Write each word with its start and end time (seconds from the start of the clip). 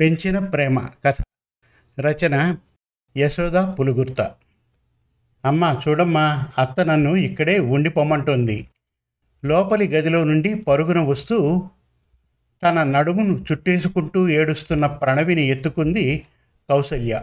పెంచిన 0.00 0.38
ప్రేమ 0.38 0.86
కథ. 1.04 1.14
రచన 2.00 2.56
యశోద 3.16 3.52
పులుగుర్త. 3.52 4.34
అమ్మ 5.44 5.80
చూడమ్మా 5.88 6.44
అత్త 6.58 6.80
నన్ను 6.80 7.16
ఇక్కడే 7.16 7.58
ఉండిపోమంటోంది. 7.58 8.68
లోపలి 9.44 9.88
గదిలో 9.88 10.24
నుండి 10.24 10.54
పరుగున 10.54 10.98
వస్తూ 10.98 11.68
తన 12.62 12.82
నడుమును 12.82 13.44
చుట్టేసుకుంటూ 13.52 14.28
ఏడుస్తున్న 14.28 14.86
ప్రణవిని 14.86 15.42
ఎత్తుకుంది 15.42 16.26
కౌసల్య. 16.70 17.22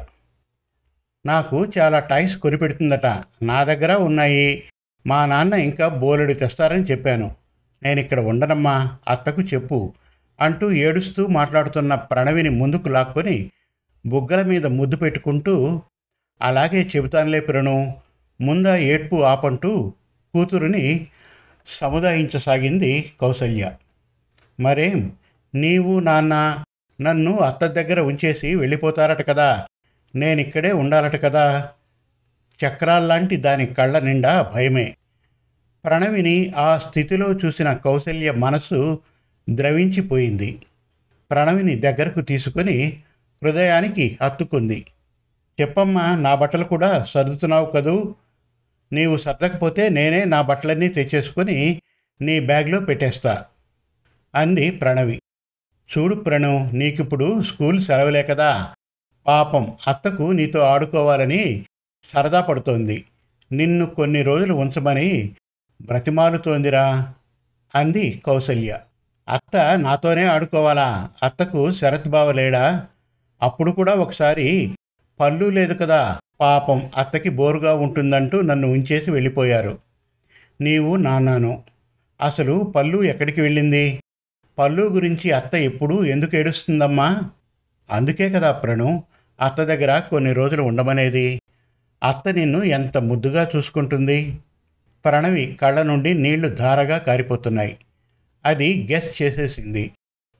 నాకు 1.26 1.68
చాలా 1.78 2.00
టాయ్స్ 2.00 2.38
కొనిపెడుతుందట. 2.38 3.06
నా 3.44 3.64
దగ్గర 3.64 3.96
ఉన్నాయి. 3.96 4.64
మా 5.08 5.26
నాన్న 5.26 5.54
ఇంకా 5.54 5.88
బోలెడు 5.88 6.34
తెస్తారని 6.34 6.84
చెప్పాను. 6.84 7.36
నేను 7.84 8.00
ఇక్కడ 8.00 8.20
ఉండనమ్మా. 8.20 8.98
అత్తకు 9.08 9.42
చెప్పు. 9.42 9.94
అంటూ 10.42 10.72
ఏడుస్తూ 10.72 11.28
మాట్లాడుతున్న 11.28 11.96
ప్రణవిని 11.96 12.50
ముందుకు 12.50 12.90
లాక్కొని 12.90 13.52
బుగ్గల 14.06 14.42
మీద 14.42 14.66
ముద్దు 14.66 14.96
పెట్టుకుంటూ 14.96 15.82
అలాగే 16.42 16.90
చెబుతానులే 16.96 17.40
ప్రణు 17.40 17.94
ముందా 18.42 18.76
ఏడ్పు 18.76 19.16
ఆపంటూ 19.24 19.94
కూతురుని 20.34 21.08
సముదాయించసాగింది 21.68 23.14
కౌసల్య. 23.22 23.72
మరేం 24.60 25.12
నీవు 25.56 26.00
నాన్న 26.00 26.64
నన్ను 27.02 27.38
అత్త 27.38 27.66
దగ్గర 27.66 28.00
ఉంచేసి 28.00 28.56
వెళ్ళిపోతారట 28.56 29.30
కదా 29.30 29.66
నేనిక్కడే 30.16 30.72
ఉండాలట 30.72 31.16
కదా 31.24 31.70
చక్రాల్లాంటి 32.60 33.36
దాని 33.36 33.66
కళ్ళ 33.66 34.00
నిండా 34.00 34.52
భయమే. 34.54 34.96
ప్రణవిని 35.86 36.54
ఆ 36.58 36.78
స్థితిలో 36.78 37.34
చూసిన 37.34 37.74
కౌసల్య 37.74 38.32
మనసు 38.32 39.00
ద్రవించిపోయింది. 39.50 40.62
ప్రణవిని 41.32 41.76
దగ్గరకు 41.76 42.22
తీసుకొని 42.22 43.04
హృదయానికి 43.44 44.18
హత్తుకుంది. 44.24 44.86
చెప్పమ్మా 45.62 46.16
నా 46.16 46.36
బట్టలు 46.36 46.64
కూడా 46.64 47.04
సర్దుతున్నావు 47.04 47.66
కదూ? 47.66 48.16
నీవు 48.94 49.18
సర్దకపోతే 49.18 49.90
నేనే 49.90 50.26
నా 50.26 50.42
బట్టలన్నీ 50.42 50.88
తెచ్చేసుకొని 50.88 51.82
నీ 52.22 52.40
బ్యాగ్లో 52.40 52.80
పెట్టేస్తా 52.80 53.46
అంది 54.36 54.72
ప్రణవి. 54.72 55.22
చూడు 55.98 56.16
ప్రణవ్ 56.16 56.76
నీకిప్పుడు 56.76 57.42
స్కూల్ 57.42 57.82
సెలవులే 57.82 58.24
కదా. 58.24 58.74
పాపం 59.28 59.78
అత్తకు 59.88 60.24
నీతో 60.24 60.60
ఆడుకోవాలని 60.60 61.66
సరదా 62.10 62.42
పడుతోంది. 62.42 63.06
నిన్ను 63.52 63.86
కొన్ని 63.86 64.22
రోజులు 64.22 64.54
ఉంచమని 64.54 65.36
బ్రతిమాలుతోందిరా 65.82 67.14
అంది 67.76 68.22
కౌసల్య. 68.26 68.78
అత్త 69.30 69.80
నాతోనే 69.80 70.24
ఆడుకోవాలా? 70.24 71.10
అత్తకు 71.24 71.72
శరత్ 71.72 72.08
బావ 72.08 72.32
లేడా? 72.32 72.86
అప్పుడు 73.42 73.72
కూడా 73.72 73.94
ఒకసారి 73.94 74.76
పళ్ళు 75.20 75.46
లేదు 75.50 75.74
కదా 75.74 76.20
పాపం 76.42 76.92
అత్తకి 76.98 77.30
బోరుగా 77.30 77.74
ఉంటుందంటూ 77.74 78.42
నన్ను 78.42 78.68
ఉంచేసి 78.68 79.12
వెళ్ళిపోయారు. 79.12 79.78
నీవు 80.62 80.96
నాన్నాను. 80.96 81.64
అసలు 82.22 82.74
పళ్ళు 82.76 83.04
ఎక్కడికి 83.04 83.42
వెళ్ళింది? 83.42 84.00
పళ్ళు 84.58 84.84
గురించి 84.84 85.32
అత్త 85.32 85.56
ఎప్పుడు 85.56 86.06
ఎందుకు 86.06 86.36
ఏడుస్తుందమ్మా? 86.36 87.22
అందుకే 87.92 88.30
కదా 88.30 88.52
ప్రణు 88.52 89.04
అత్త 89.42 89.64
దగ్గర 89.64 90.00
కొన్ని 90.00 90.34
రోజులు 90.34 90.64
ఉండమనేది. 90.64 91.42
అత్త 92.04 92.30
నిన్ను 92.30 92.64
ఎంత 92.64 92.98
ముద్దుగా 92.98 93.50
చూసుకుంటుంది? 93.56 94.40
ప్రణవి 95.06 95.58
కళ్ళ 95.62 95.82
నుండి 95.82 96.14
నీళ్ళు 96.14 96.48
ధారగా 96.48 96.98
కారిపోతున్నాయి. 96.98 97.78
అది 98.46 98.88
గెస్ 98.92 99.22
చేసేసింది. 99.22 99.92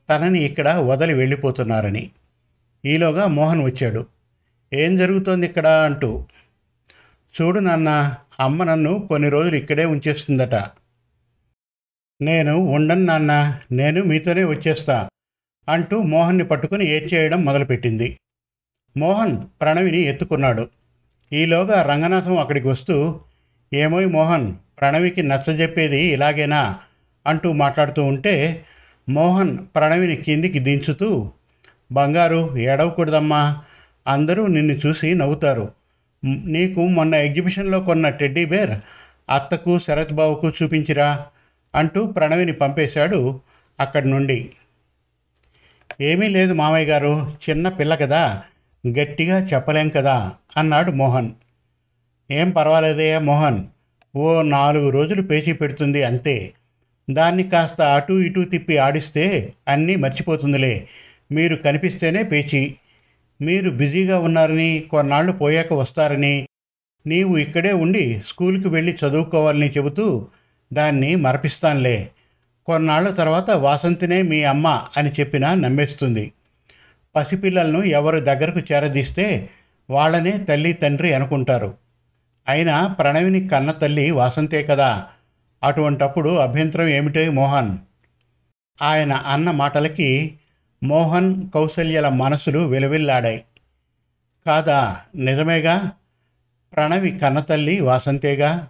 తనని 0.10 0.40
ఇక్కడ 0.40 0.70
వదిలి 0.70 1.14
వెళ్ళిపోతున్నారని. 1.14 2.12
ఈలోగా 2.86 3.28
మోహన్ 3.28 3.64
వచ్చాడు. 3.64 4.06
ఏం 4.74 4.98
జరుగుతోంది 4.98 5.48
ఇక్కడ 5.48 5.68
అంటూ. 5.68 6.26
చూడు 7.42 7.60
నాన్న 7.60 8.16
అమ్మ 8.40 8.64
నన్ను 8.64 9.08
కొన్ని 9.10 9.30
రోజులు 9.30 9.56
ఇక్కడే 9.56 9.86
ఉంచేస్తుందట. 9.86 10.56
నేను 12.22 12.56
ఉండను 12.56 13.02
నాన్న 13.02 13.60
నేను 13.72 14.04
మీతోనే 14.04 14.44
వచ్చేస్తా 14.44 15.10
అంటూ 15.70 16.02
మోహన్ని 16.02 16.44
పట్టుకుని 16.44 16.86
ఏడ్చేయడం 16.86 17.46
మొదలుపెట్టింది. 17.46 18.18
మోహన్ 18.98 19.38
ప్రణవిని 19.62 19.98
ఎత్తుకున్నాడు. 19.98 20.70
ఈలోగా 21.34 21.84
రంగనాథం 21.84 22.38
అక్కడికి 22.38 22.68
వస్తూ 22.68 23.20
ఏమోయ్ 23.74 24.08
మోహన్ 24.08 24.56
ప్రణవికి 24.80 25.24
నచ్చజెప్పేది 25.24 26.02
ఇలాగేనా? 26.02 26.80
అంటూ 27.28 27.52
మాట్లాడుతూ 27.54 28.04
ఉంటే 28.04 28.64
మోహన్ 29.10 29.58
ప్రణవిని 29.76 30.16
కిందికి 30.16 30.60
దించుతూ 30.60 31.32
బంగారు 31.92 32.58
ఏడవకూడదమ్మా. 32.58 33.62
అందరూ 34.08 34.48
నిన్ను 34.48 34.74
చూసి 34.74 35.14
నవ్వుతారు. 35.14 35.72
నీకు 36.26 36.88
మొన్న 36.88 37.16
ఎగ్జిబిషన్లో 37.16 37.80
కొన్న 37.80 38.10
టెడ్డీ 38.10 38.46
బేర్ 38.46 38.72
అత్తకు 39.32 39.80
శరత్ 39.80 40.14
బాబుకు 40.14 40.50
చూపించిరా 40.50 41.26
అంటూ 41.76 42.06
ప్రణవిని 42.06 42.52
పంపేశాడు 42.52 43.40
అక్కడి 43.80 44.10
నుండి. 44.10 44.50
ఏమీ 46.02 46.28
లేదు 46.28 46.54
మామయ్య 46.54 46.86
గారు 46.86 47.32
చిన్న 47.50 47.70
పిల్ల 47.70 47.96
కదా 47.96 48.44
గట్టిగా 48.88 49.40
చెప్పలేం 49.40 49.90
కదా 49.90 50.32
అన్నాడు 50.58 50.92
మోహన్. 50.92 51.32
ఏం 52.32 52.50
పర్వాలేదయ్యా 52.50 53.20
మోహన్ 53.20 53.68
ఓ 54.16 54.42
నాలుగు 54.42 54.90
రోజులు 54.90 55.22
పేచీ 55.22 55.54
పెడుతుంది 55.54 56.04
అంతే. 56.04 56.54
దాన్ని 57.12 57.44
కాస్త 57.44 57.82
అటు 57.82 58.14
ఇటు 58.14 58.40
తిప్పి 58.40 58.78
ఆడిస్తే 58.78 59.54
అన్నీ 59.68 59.96
మర్చిపోతుందిలే. 59.96 60.88
మీరు 61.32 61.56
కనిపిస్తేనే 61.56 62.24
పేచి. 62.24 62.76
మీరు 63.42 63.70
బిజీగా 63.70 64.20
ఉన్నారని 64.20 64.84
కొన్నాళ్ళు 64.92 65.32
పోయాక 65.32 65.74
వస్తారని. 65.74 66.48
నీవు 67.08 67.38
ఇక్కడే 67.38 67.74
ఉండి 67.74 68.22
స్కూల్కి 68.28 68.68
వెళ్ళి 68.68 68.98
చదువుకోవాలని 69.06 69.70
చెబుతూ 69.70 70.28
దాన్ని 70.74 71.16
మరపిస్తానులే. 71.16 72.10
కొన్నాళ్ళ 72.66 73.10
తర్వాత 73.10 73.52
వాసంతినే 73.52 74.22
మీ 74.22 74.44
అమ్మ 74.44 74.82
అని 74.98 75.12
చెప్పినా 75.12 75.54
నమ్మేస్తుంది. 75.54 76.32
పసిపిల్లలను 77.16 77.84
ఎవరు 77.84 78.20
దగ్గరకు 78.20 78.74
చేరదీస్తే 78.74 79.50
వాళ్ళనే 79.90 80.32
తల్లి 80.32 80.74
తండ్రి 80.74 81.14
అనుకుంటారు. 81.14 81.74
అయినా 82.48 82.88
ప్రణవిని 82.88 83.48
కన్న 83.48 83.72
తల్లి 83.72 84.12
వాసంతే 84.12 84.64
కదా. 84.64 85.06
అటువంటప్పుడు 85.64 86.30
అభ్యంతరం 86.30 86.88
ఏమిటో 86.88 87.32
మోహన్. 87.32 87.78
ఆయన 88.82 89.14
అన్న 89.14 89.52
మాటలకి 89.52 90.34
మోహన్ 90.84 91.50
కౌసల్యల 91.50 92.10
మనసులు 92.10 92.60
వెలువెల్లాడాయి. 92.60 93.44
కాదా 94.46 94.98
నిజమేగా? 95.16 95.92
ప్రణవి 96.76 97.12
కన్నతల్లి 97.12 97.82
వాసంతేగా? 97.82 98.68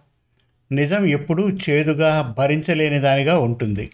నిజం 0.71 1.05
ఎప్పుడూ 1.05 1.49
చేదుగా 1.49 2.35
భరించలేని 2.37 2.99
దానిగా 2.99 3.39
ఉంటుంది. 3.39 3.91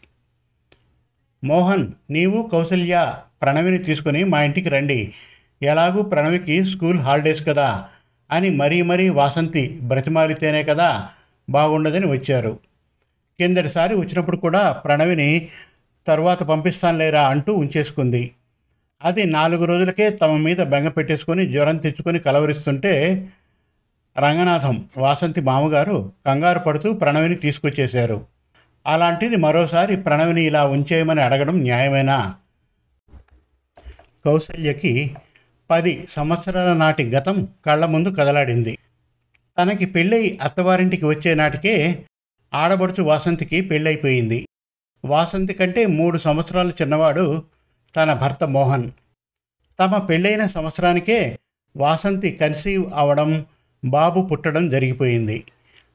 మోహన్ 1.44 1.88
నీవు 2.10 2.50
కౌసల్య 2.52 3.14
ప్రణవిని 3.42 3.78
తీసుకుని 3.78 4.24
మా 4.24 4.44
ఇంటికి 4.44 4.70
రండి. 4.70 5.14
ఎలాగూ 5.62 6.02
ప్రణవికి 6.02 6.66
స్కూల్ 6.66 7.00
హాలిడేస్ 7.00 7.48
కదా 7.48 7.86
అని 8.32 8.50
మరీ 8.50 8.82
మరీ 8.82 9.10
వాసంతి 9.10 9.80
బ్రతిమాలితేనే 9.84 10.64
కదా 10.64 11.10
బాగుండదని 11.50 12.08
వచ్చారు. 12.08 12.60
కిందటిసారి 13.40 13.96
వచ్చినప్పుడు 13.96 14.38
కూడా 14.38 14.72
ప్రణవిని 14.72 15.48
తర్వాత 16.08 16.44
పంపిస్తాను 16.44 16.98
లేరా 16.98 17.28
అంటూ 17.28 17.54
ఉంచేసుకుంది. 17.54 18.32
అది 19.04 19.26
నాలుగు 19.26 19.66
రోజులకే 19.66 20.10
తమ 20.10 20.38
మీద 20.38 20.58
బెంగ 20.58 20.88
పెట్టేసుకొని 20.88 21.52
జ్వరం 21.52 21.78
తెచ్చుకొని 21.78 22.20
కలవరిస్తుంటే 22.20 23.30
రంగనాథం 24.20 24.86
వాసంతి 24.98 25.42
మామగారు 25.42 26.12
కంగారు 26.26 26.60
పడుతూ 26.60 26.94
ప్రణవిని 26.94 27.36
తీసుకొచ్చేశారు. 27.36 28.26
అలాంటిది 28.88 29.36
మరోసారి 29.36 29.96
ప్రణవిని 29.96 30.44
ఇలా 30.44 30.66
ఉంచేయమని 30.66 31.22
అడగడం 31.22 31.62
న్యాయమేనా? 31.62 32.36
కౌసల్యకి 34.26 35.16
పది 35.72 36.06
సంవత్సరాల 36.10 36.74
నాటి 36.74 37.04
గతం 37.10 37.48
కళ్ళ 37.66 37.86
ముందు 37.86 38.10
కదలాడింది. 38.10 38.78
తనకి 39.60 39.86
పెళ్ళై 39.86 40.38
అత్తవారింటికి 40.42 41.06
వచ్చే 41.06 41.34
నాటికే 41.34 42.04
ఆడబడుచు 42.54 43.04
వాసంతికి 43.04 43.62
పెళ్ళైపోయింది. 43.62 44.48
వాసంతి 45.06 45.54
కంటే 45.54 45.86
మూడు 45.86 46.18
సంవత్సరాల 46.18 46.70
చిన్నవాడు 46.70 47.44
తన 47.96 48.14
భర్త 48.14 48.44
మోహన్. 48.44 48.92
తమ 49.80 49.98
పెళ్ళైన 49.98 50.46
సంవత్సరానికే 50.46 51.40
వాసంతి 51.78 52.32
కన్సీవ్ 52.32 52.92
అవడం 52.96 53.46
బాబు 53.86 54.22
పుట్టడం 54.22 54.70
జరిగిపోయింది. 54.70 55.44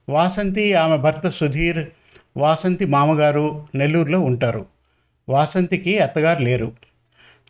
వాసంతి 0.09 0.75
ఆమె 0.75 0.97
భర్త 0.97 1.29
సుధీర్ 1.29 1.89
వాసంతి 2.37 2.85
మామగారు 2.85 3.67
నెల్లూరులో 3.75 4.21
ఉంటారు. 4.21 4.67
వాసంతికి 5.29 5.99
అత్తగారు 5.99 6.43
లేరు. 6.43 6.73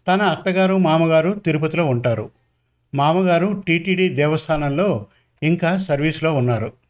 తన 0.09 0.23
అత్తగారు 0.23 0.79
మామగారు 0.79 1.33
తిరుపతిలో 1.33 1.87
ఉంటారు. 1.87 2.31
మామగారు 2.95 3.63
టీటీడీ 3.67 4.09
దేవస్థానంలో 4.09 5.07
ఇంకా 5.43 5.79
సర్వీస్లో 5.79 6.35
ఉన్నారు. 6.35 6.82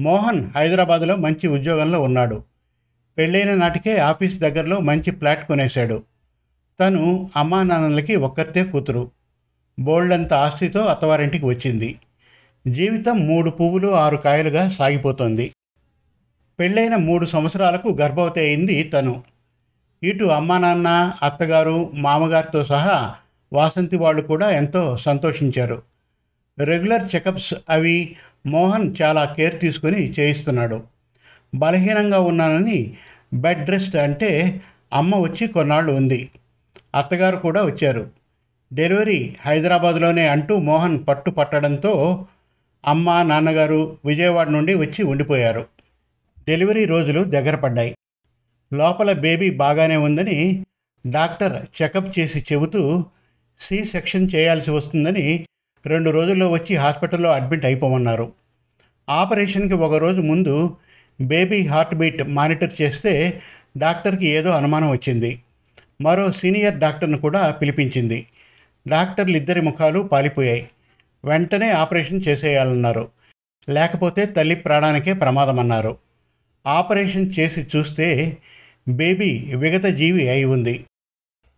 మోహన్ 0.00 0.50
హైదరాబాద్లో 0.56 1.16
మంచి 1.16 1.48
ఉద్యోగంలో 1.48 2.02
ఉన్నాడు. 2.02 2.44
పెళ్ళైన 3.18 3.54
నాటికే 3.54 3.96
ఆఫీస్ 3.96 4.38
దగ్గరలో 4.38 4.80
మంచి 4.80 5.10
ఫ్లాట్ 5.10 5.46
కొనేశాడు. 5.46 6.02
తను 6.80 7.30
అమ్మా 7.36 7.62
నాన్నలకి 7.62 8.16
ఒక్కరితే 8.16 8.64
కూతురు. 8.64 9.10
బోల్డంత 9.80 10.32
ఆస్తితో 10.32 10.80
అత్తవారింటికి 10.80 11.46
వచ్చింది. 11.46 11.98
జీవితం 12.68 13.26
మూడు 13.26 13.50
పువ్వులు 13.50 13.88
ఆరు 13.88 14.16
కాయలుగా 14.16 14.68
సాగిపోతోంది. 14.68 15.52
పెళ్ళైన 16.58 16.96
మూడు 16.96 17.26
సంవత్సరాలకు 17.26 17.98
గర్భవతి 18.00 18.40
అయింది 18.40 18.82
తను. 18.82 19.22
ఇటు 20.02 20.24
అమ్మా 20.24 20.58
నాన్న 20.58 21.12
అత్తగారు 21.22 21.90
మామగారితో 21.94 22.64
సహా 22.64 23.14
వాసంతి 23.52 23.96
వాళ్ళు 23.96 24.22
కూడా 24.22 24.50
ఎంతో 24.50 24.96
సంతోషించారు. 24.96 25.82
రెగ్యులర్ 26.58 27.14
చెకప్స్ 27.14 27.54
అవి 27.70 28.16
మోహన్ 28.46 28.94
చాలా 29.02 29.24
కేర్ 29.24 29.60
తీసుకొని 29.60 30.10
చేయిస్తున్నాడు. 30.10 30.84
బలహీనంగా 31.54 32.20
ఉన్నానని 32.20 32.96
బెడ్ 33.34 33.70
రెస్ట్ 33.70 33.96
అంటే 33.96 34.60
అమ్మ 34.92 35.16
వచ్చి 35.16 35.46
కొన్నాళ్ళు 35.46 35.92
ఉంది. 35.92 36.30
అత్తగారు 36.94 37.36
కూడా 37.36 37.62
వచ్చారు. 37.62 38.10
డెలివరీ 38.72 39.36
హైదరాబాద్లోనే 39.40 40.28
అంటూ 40.28 40.56
మోహన్ 40.58 41.06
పట్టు 41.08 41.30
పట్టడంతో 41.30 42.26
అమ్మ 42.86 43.22
నాన్నగారు 43.22 43.98
విజయవాడ 44.04 44.48
నుండి 44.48 44.74
వచ్చి 44.74 45.04
ఉండిపోయారు. 45.04 45.66
డెలివరీ 46.48 46.84
రోజులు 46.84 47.24
దగ్గర 47.24 47.54
పడ్డాయి. 47.54 47.96
లోపల 48.72 49.12
బేబీ 49.12 49.50
బాగానే 49.50 49.96
ఉందని 49.96 50.64
డాక్టర్ 51.06 51.82
చెకప్ 51.82 52.18
చేసి 52.18 52.46
చెబుతూ 52.52 53.04
సి 53.58 53.84
సెక్షన్ 53.84 54.30
చేయాల్సి 54.34 54.70
వస్తుందని 54.70 55.46
రెండు 55.86 56.10
రోజుల్లో 56.10 56.50
వచ్చి 56.50 56.76
హాస్పిటల్లో 56.76 57.32
అడ్మిట్ 57.32 57.64
అయిపోమన్నారు. 57.64 58.32
ఆపరేషన్కి 59.08 59.74
ఒక 59.74 59.94
రోజు 59.94 60.20
ముందు 60.20 60.76
బేబీ 61.20 61.66
హార్ట్ 61.66 61.94
బీట్ 61.94 62.22
మానిటర్ 62.22 62.82
చేస్తే 62.82 63.40
డాక్టర్కి 63.78 64.26
ఏదో 64.26 64.50
అనుమానం 64.50 64.90
వచ్చింది. 64.90 65.40
మరో 66.00 66.32
సీనియర్ 66.32 66.78
డాక్టర్ను 66.78 67.18
కూడా 67.18 67.50
పిలిపించింది. 67.50 68.26
డాక్టర్లు 68.88 69.36
ఇద్దరి 69.36 69.60
ముఖాలు 69.60 70.00
పాలిపోయాయి. 70.00 70.68
వెంటనే 71.24 71.70
ఆపరేషన్ 71.70 72.22
చేసేయాలన్నారు. 72.28 73.08
లేకపోతే 73.68 74.26
తల్లి 74.26 74.54
ప్రాణానికే 74.54 75.12
ప్రమాదమన్నారు. 75.12 75.96
ఆపరేషన్ 76.66 77.32
చేసి 77.38 77.66
చూస్తే 77.76 78.36
బేబీ 78.88 79.52
విగత 79.56 79.84
జీవి 79.84 80.28
అయి 80.28 80.44
ఉంది. 80.44 80.84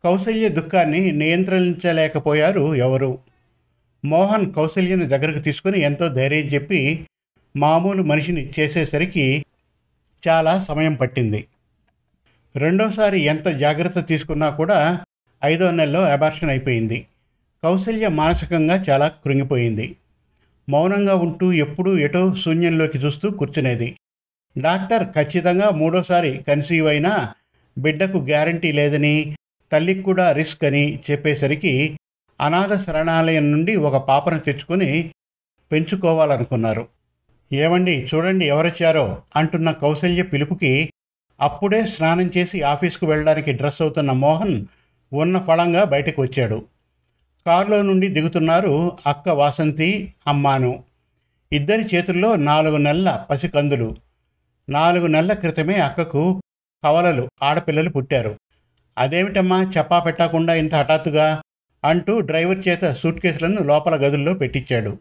కౌశల్య 0.04 0.48
దుఃఖాన్ని 0.48 1.12
నియంత్రించలేకపోయారు 1.12 2.74
ఎవరు? 2.74 3.27
మోహన్ 4.04 4.52
కౌశల్యను 4.52 5.06
దగ్గరకు 5.06 5.38
తీసుకుని 5.38 5.80
ఎంతో 5.80 6.08
ధైర్యం 6.08 6.46
చెప్పి 6.46 7.06
మామూలు 7.56 8.02
మనిషిని 8.02 8.52
చేసేసరికి 8.60 9.44
చాలా 10.28 10.58
సమయం 10.58 10.94
పట్టింది. 10.94 11.48
రెండోసారి 12.56 13.20
ఎంత 13.20 13.48
జాగ్రత్త 13.48 14.08
తీసుకున్నా 14.08 14.50
కూడా 14.50 15.04
ఐదో 15.44 15.70
నెలలో 15.70 16.00
అబార్షన్ 16.00 16.50
అయిపోయింది. 16.50 17.06
కౌశల్య 17.62 18.08
మానసికంగా 18.08 18.84
చాలా 18.90 19.08
కృంగిపోయింది. 19.08 19.96
మౌనంగా 20.68 21.14
ఉంటూ 21.14 21.52
ఎప్పుడూ 21.52 21.98
ఎటో 21.98 22.34
శూన్యంలోకి 22.34 22.98
చూస్తూ 22.98 23.30
కూర్చునేది. 23.30 23.96
డాక్టర్ 24.58 25.06
ఖచ్చితంగా 25.14 25.70
మూడోసారి 25.70 26.44
కన్సీవ్ 26.48 26.86
అయినా 26.86 27.34
బిడ్డకు 27.78 28.18
గ్యారంటీ 28.18 28.72
లేదని 28.72 29.36
తల్లికి 29.72 30.02
కూడా 30.02 30.32
రిస్క్ 30.32 30.64
అని 30.64 31.00
చెప్పేసరికి 31.10 31.97
అనాథ 32.40 32.82
శరణాలయం 32.82 33.52
నుండి 33.52 33.76
ఒక 33.76 33.96
పాపను 33.96 34.38
తెచ్చుకొని 34.38 35.10
పెంచుకోవాలనుకున్నారు. 35.72 36.88
ఏమండి 37.52 38.08
చూడండి 38.14 38.44
ఎవరొచ్చారో 38.46 39.22
అంటున్న 39.36 39.70
కౌశల్య 39.70 40.22
పిలుపుకి 40.22 40.92
అప్పుడే 41.40 41.86
స్నానం 41.86 42.30
చేసి 42.36 42.62
ఆఫీస్కు 42.62 43.06
వెళ్ళడానికి 43.06 43.52
డ్రెస్ 43.52 43.82
అవుతున్న 43.82 44.12
మోహన్ 44.12 44.66
ఉన్న 45.12 45.38
ఫలంగా 45.38 45.84
బయటకు 45.84 46.22
వచ్చాడు. 46.22 46.64
కారులో 47.46 47.82
నుండి 47.82 48.08
దిగుతున్నారు 48.08 48.92
అక్క 49.06 49.28
వాసంతి 49.28 50.14
అమ్మాను. 50.26 50.84
ఇద్దరి 51.52 51.84
చేతుల్లో 51.94 52.36
నాలుగు 52.36 52.76
నెలల 52.76 53.24
పసికందులు. 53.30 53.96
నాలుగు 54.68 55.06
నెలల 55.06 55.32
క్రితమే 55.32 55.74
అక్కకు 55.74 56.42
కవలలు 56.84 57.28
ఆడపిల్లలు 57.42 57.90
పుట్టారు. 57.90 58.36
అదేమిటమ్మా 58.98 59.72
చెప్పా 59.76 60.00
పెట్టకుండా 60.00 60.54
ఇంత 60.54 60.74
హఠాత్తుగా? 60.74 61.42
అంటూ 61.84 62.20
డ్రైవర్ 62.20 62.68
చేత 62.68 62.92
సూట్ 62.92 63.20
కేసులను 63.20 63.62
లోపల 63.62 63.94
గదుల్లో 63.94 64.34
పెట్టించాడు. 64.34 64.98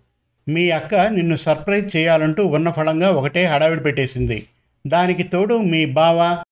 మీ 0.49 0.69
అక్క 0.69 0.95
నిన్ను 0.95 1.35
సర్ప్రైజ్ 1.35 1.95
చేయాలంటూ 1.95 2.45
ఉన్న 2.45 2.71
ఫలంగా 2.71 3.09
ఒకటే 3.09 3.45
హడావిడి 3.45 3.81
పెట్టేసింది. 3.81 4.45
దానికి 4.87 5.23
తోడు 5.23 5.57
మీ 5.57 5.85
బావ 5.85 6.43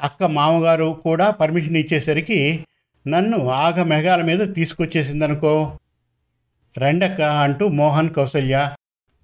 అక్క 0.00 0.24
మామగారు 0.24 1.00
కూడా 1.04 1.30
పర్మిషన్ 1.30 1.76
ఇచ్చేసరికి 1.76 2.64
నన్ను 3.08 3.50
ఆగ 3.50 3.82
మెఘాల 3.82 4.22
మీద 4.22 4.54
తీసుకొచ్చేసిందనుకో. 4.54 5.78
రెండక్క 6.78 7.20
అంటూ 7.20 7.68
మోహన్ 7.68 8.10
కౌసల్య 8.10 8.70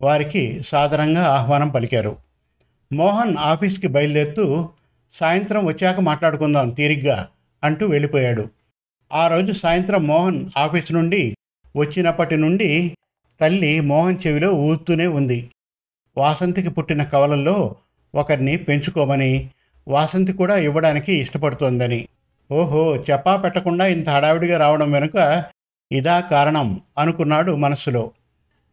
వారికి 0.02 0.60
సాధారణంగా 0.62 1.24
ఆహ్వానం 1.24 1.68
పలికారు. 1.68 2.16
మోహన్ 2.92 3.36
ఆఫీస్కి 3.36 3.86
బయలుదేరుతూ 3.86 4.68
సాయంత్రం 5.12 5.66
వచ్చాక 5.66 6.00
మాట్లాడుకుందాం 6.00 6.70
తీరిగ్గా 6.70 7.28
అంటూ 7.64 7.86
వెళ్ళిపోయాడు. 7.86 8.48
ఆ 9.12 9.28
రోజు 9.28 9.52
సాయంత్రం 9.52 10.06
మోహన్ 10.06 10.50
ఆఫీస్ 10.56 10.92
నుండి 10.92 11.36
వచ్చినప్పటి 11.76 12.36
నుండి 12.36 12.96
తల్లి 13.40 13.80
మోహన్ 13.80 14.16
చెవిలో 14.26 14.52
ఊతూనే 14.52 15.06
ఉంది. 15.06 15.50
వాసంతికి 16.18 16.70
పుట్టిన 16.70 17.02
కవలల్లో 17.02 17.76
ఒకరిని 18.14 18.56
పెంచుకోమని 18.56 19.50
వాసంతి 19.88 20.32
కూడా 20.32 20.56
ఇవ్వడానికి 20.56 21.14
ఇష్టపడుతోందని. 21.14 22.08
ఓహో 22.52 22.96
చెప్పా 22.96 23.36
పెట్టకుండా 23.36 23.86
ఇంత 23.86 24.08
హడావిడిగా 24.08 24.58
రావడం 24.58 24.92
వెనుక 24.92 25.44
ఇదా 25.92 26.20
కారణం 26.20 26.80
అనుకున్నాడు 26.98 27.56
మనస్సులో 27.56 28.10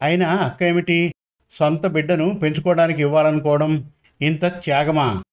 అయినా 0.02 0.30
అక్క 0.30 0.64
ఏమిటి 0.64 1.14
సొంత 1.52 1.88
బిడ్డను 1.88 2.34
పెంచుకోవడానికి 2.34 3.02
ఇవ్వాలనుకోవడం 3.02 3.92
ఇంత 4.22 4.46
త్యాగమా? 4.46 5.24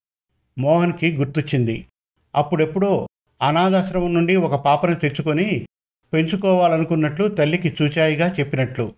మోహన్కి 0.59 1.17
గుర్తొచ్చింది. 1.17 1.87
అప్పుడెప్పుడో 2.35 3.09
అనాథాశ్రమం 3.43 4.15
నుండి 4.15 4.37
ఒక 4.37 4.55
పాపను 4.55 4.95
తెచ్చుకొని 4.95 5.67
పెంచుకోవాలనుకున్నట్లు 6.13 7.29
తల్లికి 7.29 7.77
చూచాయిగా 7.83 8.35
చెప్పినట్లు. 8.41 8.95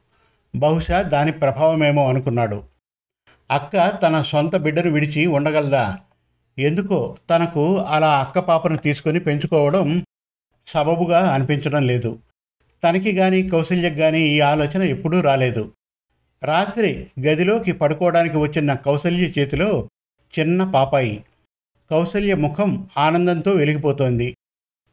బహుశా 0.57 1.03
దాని 1.03 1.33
ప్రభావమేమో 1.33 2.09
అనుకున్నాడు. 2.09 2.65
అక్క 3.51 4.01
తన 4.03 4.23
సొంత 4.23 4.57
బిడ్డను 4.57 4.91
విడిచి 4.91 5.27
ఉండగలదా? 5.27 5.99
ఎందుకో 6.59 7.17
తనకు 7.31 7.79
అలా 7.79 8.21
అక్క 8.21 8.39
పాపను 8.39 8.77
తీసుకొని 8.77 9.21
పెంచుకోవడం 9.21 10.05
సబబుగా 10.67 11.33
అనిపించడం 11.33 11.87
లేదు. 11.87 12.19
తనకి 12.85 13.17
కానీ 13.17 13.49
కౌశల్యకు 13.49 13.95
కానీ 13.95 14.21
ఈ 14.21 14.41
ఆలోచన 14.41 14.83
ఎప్పుడూ 14.83 15.21
రాలేదు. 15.21 15.73
రాత్రి 16.43 17.07
గదిలోకి 17.21 17.73
పడుకోవడానికి 17.73 18.37
వచ్చిన 18.37 18.75
కౌసల్య 18.75 19.27
చేతిలో 19.39 19.89
చిన్న 20.39 20.65
పాపాయి 20.71 21.25
కౌసల్య 21.91 22.35
ముఖం 22.35 22.89
ఆనందంతో 22.99 23.51
వెలిగిపోతోంది. 23.51 24.37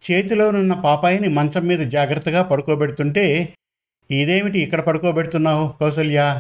చేతిలోనున్న 0.03 0.73
పాపాయిని 0.73 1.27
మంచం 1.27 1.63
మీద 1.67 1.79
జాగ్రత్తగా 1.79 2.41
పడుకోబెడుతుంటే 2.41 3.53
ఇదేమిటి 4.11 4.59
ఇక్కడ 4.59 4.79
పడుకోబెడుతున్నావు 4.79 5.73
కౌసల్య? 5.79 6.39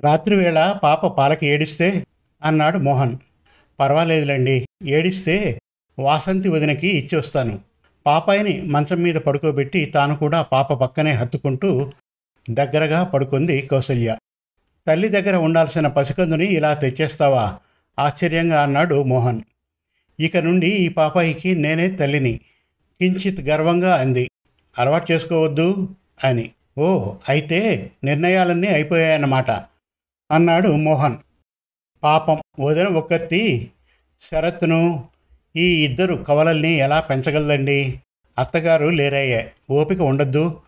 రాత్రివేళ 0.00 0.78
పాప 0.82 1.06
పాలకి 1.06 1.46
ఏడిస్తే? 1.46 2.06
అన్నాడు 2.44 2.78
మోహన్. 2.78 3.16
పర్వాలేదులేండి 3.80 4.68
ఏడిస్తే 4.86 5.60
వాసంతి 5.98 6.48
వదినకి 6.48 6.88
ఇచ్చి 6.88 7.18
వస్తాను 7.18 7.58
పాపాయిని 8.06 8.62
మంచం 8.62 9.02
మీద 9.02 9.14
పడుకోబెట్టి 9.14 9.84
తాను 9.84 10.16
కూడా 10.16 10.42
పాప 10.42 10.72
పక్కనే 10.72 11.12
హత్తుకుంటూ 11.12 11.92
దగ్గరగా 12.50 13.04
పడుకుంది 13.04 13.62
కౌసల్య. 13.62 14.16
తల్లి 14.86 15.08
దగ్గర 15.08 15.36
ఉండాల్సిన 15.36 15.86
పసికందుని 15.86 16.46
ఇలా 16.46 16.74
తెచ్చేస్తావా? 16.74 17.58
ఆశ్చర్యంగా 18.00 18.62
అన్నాడు 18.62 19.02
మోహన్. 19.02 19.40
ఇక 20.20 20.36
నుండి 20.36 20.66
ఈ 20.66 20.88
పాపాయికి 20.88 21.54
నేనే 21.54 21.90
తల్లిని. 21.90 22.40
కించిత్ 23.00 23.40
గర్వంగా 23.40 23.96
అంది. 23.96 24.30
అలవాటు 24.78 25.12
చేసుకోవద్దు 25.12 25.88
అని. 26.24 26.50
ఓ 26.78 27.14
అయితే 27.28 27.90
నిర్ణయాలన్నీ 28.04 28.68
అయిపోయాయన్నమాట 28.68 29.50
అన్నాడు 30.30 30.68
మోహన్. 30.68 31.16
పాపం 32.02 32.40
వదిన 32.60 32.86
ఒక్కత్తి 32.86 33.70
శరత్ను 34.30 35.04
ఈ 35.56 35.84
ఇద్దరు 35.84 36.14
కవలల్ని 36.14 36.72
ఎలా 36.72 37.00
పెంచగలదండి? 37.00 38.00
అత్తగారు 38.38 38.86
లేరయ్యే. 38.86 39.52
ఓపిక 39.70 40.00
ఉండద్దు. 40.00 40.60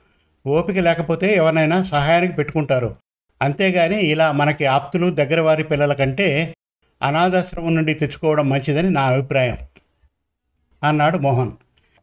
ఓపిక 0.47 0.79
లేకపోతే 0.79 1.35
ఎవరినైనా 1.35 1.83
సహాయానికి 1.83 2.33
పెట్టుకుంటారు. 2.33 2.97
అంతేగాని 3.43 3.99
ఇలా 3.99 4.33
మనకి 4.33 4.67
ఆప్తులు 4.67 5.11
దగ్గర 5.11 5.41
వారి 5.41 5.65
పిల్లల 5.65 5.93
కంటే 5.93 6.55
అనాథాశ్రమం 7.03 7.75
నుండి 7.75 7.95
తెచ్చుకోవడం 7.95 8.49
మంచిదని 8.49 8.91
నా 8.91 9.03
అభిప్రాయం. 9.03 9.57
అన్నాడు 10.83 11.19
మోహన్. 11.19 11.51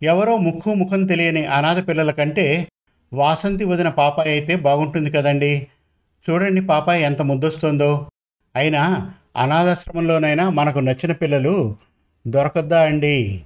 ఎవరో 0.03 0.37
ముక్కు 0.37 0.73
ముఖం 0.73 1.05
తెలియని 1.05 1.45
అనాథ 1.45 1.87
పిల్లల 1.87 2.11
కంటే 2.11 2.67
వాసంతి 3.13 3.63
వదిన 3.63 3.89
పాపాయి 3.89 4.29
అయితే 4.29 4.55
బాగుంటుంది 4.55 5.11
కదండి. 5.11 5.67
చూడండి 6.29 6.61
పాపాయి 6.61 7.03
ఎంత 7.03 7.21
ముద్దొస్తుందో. 7.21 8.07
అయినా 8.55 9.13
అనాథాశ్రమంలోనైనా 9.35 10.49
మనకు 10.49 10.79
నచ్చిన 10.79 11.11
పిల్లలు 11.11 11.75
దొరకద్దా 12.27 12.81
అండి. 12.81 13.43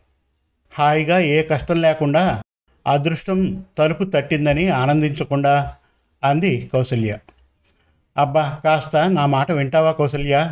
హాయిగా 0.74 1.20
ఏ 1.20 1.44
కష్టం 1.44 1.82
లేకుండా 1.82 2.42
అదృష్టం 2.88 3.66
తలుపు 3.78 4.04
తట్టిందని 4.04 4.70
ఆనందించకుండా 4.70 5.76
అంది 6.24 6.70
కౌసల్య. 6.74 7.18
అబ్బా 8.18 8.62
కాస్త 8.64 8.98
నా 9.10 9.26
మాట 9.26 9.52
వింటావా 9.52 9.92
కౌసల్య? 9.92 10.52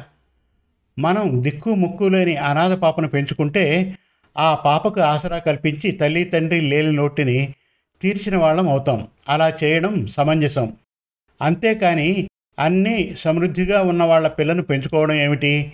మనం 0.99 1.43
దిక్కు 1.43 1.75
ముక్కు 1.75 2.03
లేని 2.03 2.35
అనాథ 2.35 2.71
పాపను 2.71 3.07
పెంచుకుంటే 3.07 3.95
ఆ 4.37 4.55
పాపకు 4.55 4.99
ఆసరా 4.99 5.37
కల్పించి 5.37 5.91
తల్లి 5.91 6.23
తండ్రి 6.23 6.61
లేని 6.61 6.91
నోటిని 6.91 7.53
తీర్చిన 8.01 8.37
వాళ్ళం 8.37 8.69
అవుతాం. 8.69 9.07
అలా 9.29 9.53
చేయడం 9.63 10.07
సమంజసం. 10.07 10.73
అంతేకాని 11.41 12.27
అన్నీ 12.59 13.15
సమృద్ధిగా 13.17 13.81
ఉన్న 13.81 14.03
వాళ్ళ 14.03 14.27
పిల్లను 14.27 14.63
పెంచుకోవడం 14.63 15.15
ఏమిటి? 15.15 15.71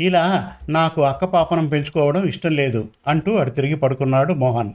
ఇలా 0.00 0.56
నాకు 0.68 1.02
అక్క 1.02 1.24
పాపనం 1.24 1.68
పెంచుకోవడం 1.68 2.24
ఇష్టం 2.24 2.56
లేదు 2.56 2.88
అంటూ 3.08 3.36
అడు 3.36 3.50
తిరిగి 3.50 3.74
పడుకున్నాడు 3.74 4.34
మోహన్. 4.34 4.72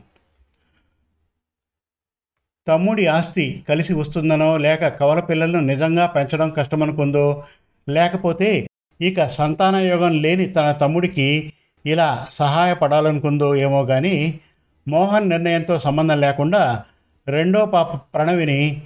తమ్ముడి 2.68 3.08
ఆస్తి 3.08 3.64
కలిసి 3.70 3.94
వస్తుందనో 3.94 4.58
లేక 4.58 4.88
కవల 4.88 5.20
పిల్లలను 5.20 5.60
నిజంగా 5.60 6.06
పెంచడం 6.06 6.50
కష్టమనుకుందో 6.50 7.44
లేకపోతే 7.90 8.69
ఇక 9.02 9.28
సంతాన 9.28 9.76
యోగం 9.76 10.22
లేని 10.22 10.46
తన 10.46 10.72
తమ్ముడికి 10.72 11.54
ఇలా 11.86 12.28
సహాయపడాలనుకుందో 12.32 13.56
ఏమో 13.56 13.86
కానీ 13.86 14.40
మోహన్ 14.88 15.30
నిర్ణయంతో 15.30 15.80
సంబంధం 15.80 16.20
లేకుండా 16.20 16.84
రెండో 17.28 17.66
పాప 17.66 17.96
ప్రణవిని 17.96 18.82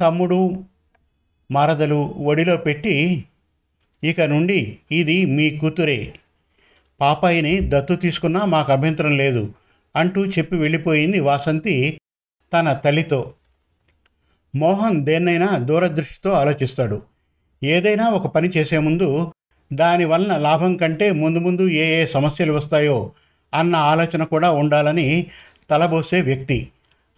తమ్ముడు 0.00 0.64
మరదలు 1.50 1.96
ఒడిలో 1.96 2.56
పెట్టి 2.56 3.24
ఇక 4.04 4.20
నుండి 4.20 4.78
ఇది 4.92 5.26
మీ 5.26 5.50
కూతురే. 5.50 6.14
పాపాయిని 7.00 7.70
దత్తు 7.70 7.94
తీసుకున్నా 7.94 8.44
మాకు 8.44 8.72
అభ్యంతరం 8.72 9.16
లేదు 9.16 9.54
అంటూ 9.96 10.26
చెప్పి 10.26 10.56
వెళ్ళిపోయింది 10.56 11.20
వాసంతి 11.20 12.00
తన 12.52 12.72
తల్లితో. 12.72 13.34
మోహన్ 14.54 15.04
దేన్నైనా 15.04 15.58
దూరదృష్టితో 15.58 16.30
ఆలోచిస్తాడు. 16.30 17.02
ఏదైనా 17.64 18.08
ఒక 18.08 18.26
పని 18.26 18.48
చేసే 18.48 18.78
ముందు 18.78 19.32
దానివలన 19.72 20.36
లాభం 20.36 20.76
కంటే 20.76 21.12
ముందు 21.12 21.38
ముందు 21.38 21.68
ఏ 21.68 22.02
ఏ 22.02 22.06
సమస్యలు 22.06 22.52
వస్తాయో 22.52 23.12
అన్న 23.54 23.76
ఆలోచన 23.76 24.24
కూడా 24.24 24.50
ఉండాలని 24.50 25.26
తలబోసే 25.70 26.20
వ్యక్తి. 26.20 26.68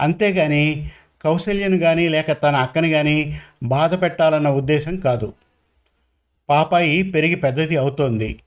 అంతేగాని 0.01 0.91
కౌశల్యను 1.23 1.79
కానీ 1.79 2.09
లేక 2.09 2.33
తన 2.43 2.57
అక్కని 2.57 2.91
కానీ 2.91 3.39
బాధ 3.63 4.03
పెట్టాలన్న 4.03 4.49
ఉద్దేశం 4.49 4.97
కాదు. 4.97 5.33
పాపాయి 6.49 7.03
పెరిగి 7.03 7.35
పెద్దది 7.35 7.77
అవుతోంది. 7.77 8.41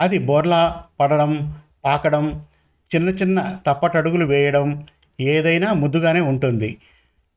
అది 0.00 0.18
బోర్లా 0.18 0.84
పడడం 1.00 1.54
పాకడం 1.84 2.44
చిన్న 2.94 3.08
చిన్న 3.08 3.60
తప్పటడుగులు 3.66 4.24
వేయడం 4.24 4.86
ఏదైనా 5.20 5.72
ముద్దుగానే 5.72 6.20
ఉంటుంది. 6.20 6.76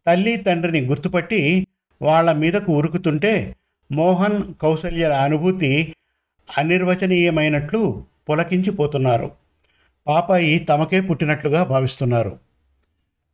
తల్లి 0.08 0.38
తండ్రిని 0.38 0.82
గుర్తుపట్టి 0.82 1.68
వాళ్ళ 2.02 2.32
మీదకు 2.32 2.74
ఉరుకుతుంటే 2.74 3.56
మోహన్ 3.92 4.54
కౌసల్యల 4.62 5.14
అనుభూతి 5.14 5.94
అనిర్వచనీయమైనట్లు 6.58 8.06
పులకించిపోతున్నారు. 8.30 9.32
పాపాయి 10.08 10.60
తమకే 10.60 11.02
పుట్టినట్లుగా 11.02 11.64
భావిస్తున్నారు. 11.64 12.40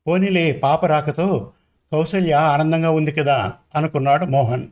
పోనీలే 0.07 0.51
పాప 0.51 0.85
రాకతో 0.85 1.51
కౌసల్య 1.91 2.33
ఆనందంగా 2.33 2.91
ఉంది 2.91 3.11
కదా 3.11 3.53
అనుకున్నాడు 3.75 4.25
మోహన్. 4.25 4.67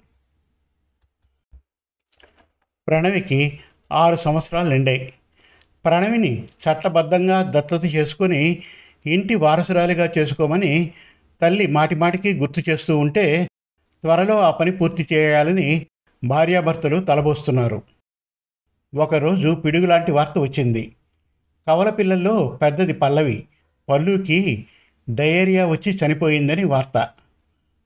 ప్రణవికి 2.87 3.59
ఆరు 3.91 4.15
సంవత్సరాలు 4.15 4.69
నిండాయి 4.69 5.13
ప్రణవిని 5.85 6.43
చట్టబద్ధంగా 6.43 7.51
దత్తత 7.55 7.85
చేసుకొని 7.85 8.63
ఇంటి 9.05 9.35
వారసురాలిగా 9.35 10.13
చేసుకోమని 10.17 10.91
తల్లి 11.41 11.67
మాటిమాటికి 11.67 12.33
గుర్తు 12.33 12.63
చేస్తూ 12.69 12.97
ఉంటే 12.97 13.47
త్వరలో 14.05 14.39
ఆ 14.39 14.51
పని 14.51 14.71
పూర్తి 14.71 15.07
చేయాలని 15.13 15.85
భార్యాభర్తలు 16.23 16.99
తలబోస్తున్నారు. 16.99 17.81
ఒకరోజు 18.95 19.55
పిడుగులాంటి 19.55 20.11
వార్త 20.11 20.33
వచ్చింది. 20.37 20.95
కవల 21.67 21.89
పిల్లల్లో 21.89 22.59
పెద్దది 22.61 22.93
పల్లవి. 22.93 23.45
పల్లుకి 23.89 24.65
డయేరియా 25.09 25.65
వచ్చి 25.65 25.99
చనిపోయిందని 26.05 26.63
వార్త. 26.63 27.09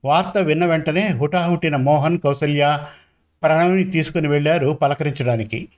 వార్త 0.04 0.38
విన్న 0.38 0.66
వెంటనే 0.66 1.08
హుటాహుటిన 1.08 1.76
మోహన్ 1.76 2.18
కౌసల్య 2.18 2.86
ప్రణవిని 3.42 3.90
తీసుకుని 3.90 4.28
వెళ్ళారు 4.28 4.70
పలకరించడానికి. 4.70 5.68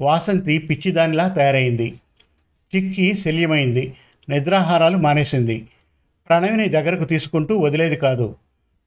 వాసంతి 0.00 0.58
పిచ్చిదానిలా 0.58 1.28
తయారైంది. 1.28 2.00
చిక్కి 2.76 3.18
శల్యమైంది. 3.18 3.94
నిద్రాహారాలు 4.28 4.96
మానేసింది. 4.96 5.68
ప్రణవిని 6.28 6.68
దగ్గరకు 6.68 7.04
తీసుకుంటూ 7.04 7.58
వదిలేది 7.58 7.96
కాదు. 7.96 8.36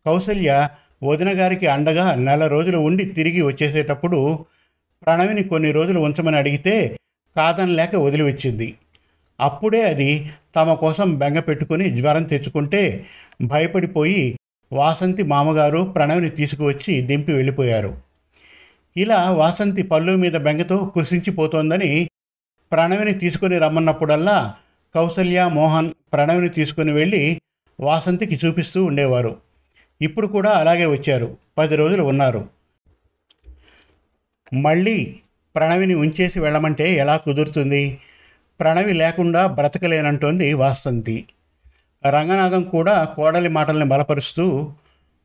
కౌసల్య 0.06 0.70
వదిన 1.04 1.40
గారికి 1.40 1.68
అండగా 1.68 2.16
నెల 2.16 2.48
రోజులు 2.48 2.78
ఉండి 2.78 3.06
తిరిగి 3.06 3.42
వచ్చేసేటప్పుడు 3.42 4.46
ప్రణవిని 5.06 5.44
కొన్ని 5.44 5.72
రోజులు 5.72 6.00
ఉంచమని 6.00 6.38
అడిగితే 6.38 6.98
కాదనలేక 7.36 7.96
వదిలివచ్చింది. 7.96 8.76
అప్పుడే 9.40 9.82
అది 9.82 10.30
తమ 10.56 10.74
కోసం 10.74 11.16
బెంగ 11.16 11.40
పెట్టుకుని 11.40 12.00
జ్వరం 12.00 12.24
తెచ్చుకుంటే 12.24 13.06
భయపడిపోయి 13.42 14.40
వాసంతి 14.74 15.24
మామగారు 15.24 15.82
ప్రణవిని 15.82 16.30
తీసుకువచ్చి 16.30 17.02
దింపి 17.02 17.34
వెళ్ళిపోయారు. 17.34 17.98
ఇలా 18.98 19.32
వాసంతి 19.32 19.84
పళ్ళు 19.84 20.12
మీద 20.12 20.34
బెంగతో 20.34 20.78
కుసించిపోతోందని 20.78 22.10
ప్రణవిని 22.72 23.14
తీసుకుని 23.14 23.58
రమ్మన్నప్పుడల్లా 23.58 24.54
కౌసల్య 24.96 25.50
మోహన్ 25.54 25.92
ప్రణవిని 26.14 26.50
తీసుకుని 26.50 26.92
వెళ్ళి 26.92 27.42
వాసంతికి 27.80 28.40
చూపిస్తూ 28.46 28.84
ఉండేవారు. 28.84 29.45
ఇప్పుడు 30.02 30.28
కూడా 30.28 30.50
అలాగే 30.50 30.86
వచ్చారు. 30.86 31.38
పది 31.58 31.76
రోజులు 31.76 32.04
ఉన్నారు. 32.04 32.50
మళ్ళీ 34.54 35.20
ప్రణవిని 35.56 35.94
ఉంచేసి 35.94 36.40
వెళ్ళమంటే 36.40 36.94
ఎలా 36.94 37.18
కుదురుతుంది? 37.18 37.98
ప్రణవి 38.60 38.94
లేకుండా 38.94 39.48
బ్రతకలేనంటోంది 39.48 40.54
వాసంతి. 40.54 41.26
రంగనాథం 42.10 42.64
కూడా 42.64 43.04
కోడలి 43.04 43.50
మాటల్ని 43.50 43.86
బలపరుస్తూ 43.86 44.74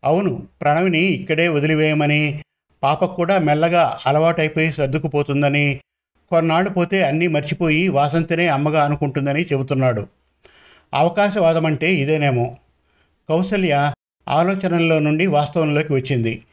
అవును 0.04 0.46
ప్రణవిని 0.62 0.98
ఇక్కడే 0.98 1.48
వదిలివేయమని 1.48 2.42
పాపకు 2.82 3.14
కూడా 3.14 3.38
మెల్లగా 3.38 3.98
అలవాటైపోయి 4.06 4.72
సర్దుకుపోతుందని 4.72 5.80
కొన్నాళ్ళు 6.28 6.70
పోతే 6.70 7.02
అన్నీ 7.02 7.26
మర్చిపోయి 7.26 7.88
వాసంతినే 7.88 8.48
అమ్మగా 8.48 8.84
అనుకుంటుందని 8.84 9.42
చెబుతున్నాడు. 9.44 10.06
అవకాశవాదం 10.94 11.66
అంటే 11.66 11.94
ఇదేనేమో. 11.94 12.56
కౌసల్య 13.28 13.92
ఆలోచనల్లో 14.30 14.98
నుండి 14.98 15.26
వాస్తవంలోకి 15.26 15.92
వచ్చింది. 15.92 16.44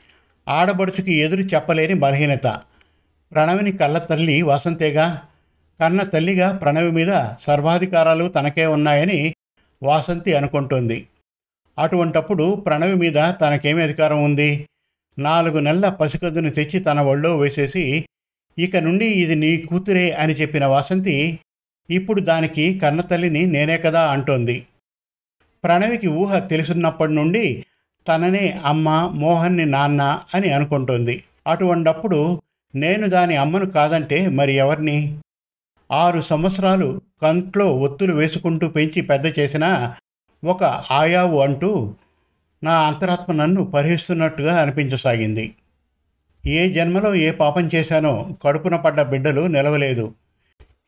ఆడబడుచుకి 0.48 1.14
ఎదురు 1.14 1.42
చెప్పలేని 1.42 1.94
బలహీనత. 1.94 2.48
ప్రణవిని 3.32 3.72
కళ్ళ 3.72 3.98
తల్లి 3.98 4.42
వాసంతేగా 4.42 5.22
కన్న 5.82 6.04
తల్లిగా 6.04 6.52
ప్రణవి 6.52 6.92
మీద 6.92 7.12
సర్వాధికారాలు 7.42 8.28
తనకే 8.28 8.66
ఉన్నాయని 8.66 9.34
వాసంతి 9.84 10.34
అనుకుంటుంది. 10.34 11.08
అటువంటప్పుడు 11.80 12.54
ప్రణవి 12.54 12.96
మీద 12.96 13.34
తనకేమి 13.42 13.84
అధికారం 13.84 14.24
ఉంది? 14.24 14.68
నాలుగు 15.20 15.60
నెలల 15.60 15.90
పసికద్దుని 15.90 16.50
తెచ్చి 16.50 16.80
తన 16.80 17.00
ఒళ్ళో 17.02 17.38
వేసేసి 17.38 18.06
ఇక 18.60 18.78
నుండి 18.78 19.06
ఇది 19.06 19.36
నీ 19.36 19.58
కూతురే 19.58 20.12
అని 20.12 20.34
చెప్పిన 20.34 20.66
వాసంతి 20.66 21.40
ఇప్పుడు 21.90 22.20
దానికి 22.22 22.80
కన్నతల్లిని 22.80 23.46
నేనే 23.46 23.78
కదా 23.78 24.12
అంటోంది. 24.12 24.68
ప్రణవికి 25.64 26.08
ఊహ 26.08 26.40
తెలుసున్నప్పటి 26.40 27.14
నుండి 27.14 27.64
తననే 28.08 28.62
అమ్మ 28.66 29.12
మోహన్ని 29.14 29.66
నాన్న 29.66 30.20
అని 30.36 30.50
అనుకుంటోంది. 30.52 31.24
అటువంటప్పుడు 31.48 32.42
నేను 32.76 33.08
దాని 33.08 33.36
అమ్మను 33.36 33.66
కాదంటే 33.66 34.28
మరి 34.28 34.54
ఎవరిని? 34.54 35.20
ఆరు 35.92 36.22
సంవత్సరాలు 36.22 37.02
కంట్లో 37.22 37.76
ఒత్తులు 37.76 38.14
వేసుకుంటూ 38.14 38.68
పెంచి 38.68 39.02
పెద్ద 39.02 39.40
చేసిన 39.40 39.94
ఒక 40.44 40.64
ఆయావు 40.92 41.42
అంటూ 41.42 41.94
నా 42.64 42.74
అంతరాత్మ 42.80 43.34
నన్ను 43.34 43.64
పరిహిస్తున్నట్టుగా 43.66 44.62
అనిపించసాగింది. 44.62 45.56
ఏ 46.48 46.74
జన్మలో 46.74 47.16
ఏ 47.16 47.32
పాపం 47.32 47.70
చేశానో 47.76 48.30
కడుపున 48.44 48.76
పడ్డ 48.76 49.02
బిడ్డలు 49.02 49.42
నిలవలేదు. 49.42 50.14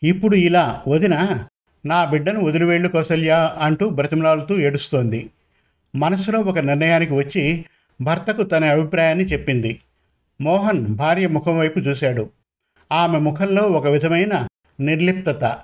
ఇప్పుడు 0.04 0.36
ఇలా 0.36 0.82
వదిన 0.88 1.46
నా 1.86 2.06
బిడ్డను 2.06 2.42
వదిలివేళ్ళు 2.42 2.90
కౌసల్య 2.90 3.52
అంటూ 3.60 3.90
బ్రతిమలాడుతూ 3.90 4.58
ఏడుస్తోంది. 4.58 5.30
మనసులో 5.96 6.40
ఒక 6.40 6.60
నిర్ణయానికి 6.60 7.14
వచ్చి 7.14 7.66
భర్తకు 8.02 8.44
తన 8.44 8.66
అభిప్రాయాన్ని 8.66 9.26
చెప్పింది. 9.26 9.80
మోహన్ 10.42 10.86
భార్య 10.86 11.28
ముఖం 11.28 11.58
వైపు 11.58 11.80
చూశాడు. 11.80 12.30
ఆమె 12.92 13.20
ముఖంలో 13.20 13.64
ఒక 13.64 13.88
విధమైన 13.88 14.48
నిర్లిప్తత. 14.80 15.58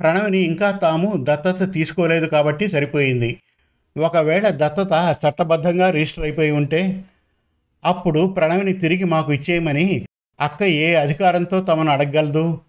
ప్రణవిని 0.00 0.38
ఇంకా 0.38 0.70
తాము 0.70 1.12
దత్తత 1.18 1.72
తీసుకోలేదు 1.72 2.26
కాబట్టి 2.26 2.68
సరిపోయింది. 2.68 3.40
ఒకవేళ 3.98 4.48
దత్తత 4.48 5.16
చట్టబద్ధంగా 5.26 5.90
రిజిస్టర్ 5.90 6.24
అయిపోయి 6.24 6.50
ఉంటే 6.50 7.04
అప్పుడు 7.84 8.26
ప్రణవిని 8.26 8.72
తిరిగి 8.72 9.04
మాకు 9.04 9.32
ఇచ్చేయమని 9.32 10.06
అక్క 10.40 10.62
ఏ 10.62 10.94
అధికారంతో 10.94 11.60
తమను 11.60 11.90
అడగగలదు? 11.90 12.60